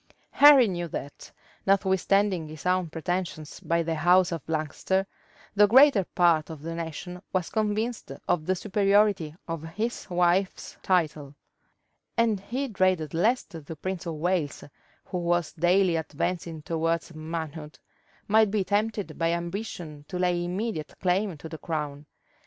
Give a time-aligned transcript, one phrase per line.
[0.31, 1.31] Henry knew that,
[1.67, 5.05] notwithstanding his own pretensions by the house of Lancaster,
[5.53, 11.35] the greater part of the nation was convinced of the superiority of his wife's title;
[12.17, 14.63] and he dreaded lest the prince of Wales,
[15.05, 17.77] who was daily advancing towards manhood,
[18.27, 22.07] might be tempted by ambition to lay immediate claim to the crown.